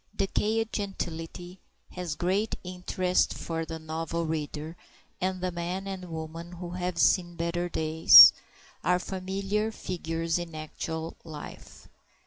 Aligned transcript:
DECAYED 0.15 0.73
gentility 0.73 1.59
has 1.91 2.15
great 2.15 2.55
interest 2.63 3.35
for 3.35 3.65
the 3.65 3.77
novel 3.77 4.25
reader, 4.25 4.75
and 5.21 5.41
the 5.41 5.51
man 5.51 5.85
and 5.85 6.09
woman 6.09 6.53
who 6.53 6.71
"have 6.71 6.97
seen 6.97 7.35
better 7.35 7.69
days" 7.69 8.33
are 8.83 8.97
familiar 8.97 9.71
figures 9.71 10.39
in 10.39 10.55
actual 10.55 11.15
life. 11.23 11.87